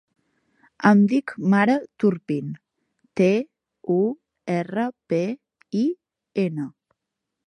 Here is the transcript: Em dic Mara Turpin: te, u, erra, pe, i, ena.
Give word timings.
Em 0.91 1.01
dic 1.11 1.33
Mara 1.53 1.73
Turpin: 2.03 2.49
te, 3.21 3.29
u, 3.97 3.97
erra, 4.55 4.87
pe, 5.13 5.21
i, 5.81 5.85
ena. 6.49 6.67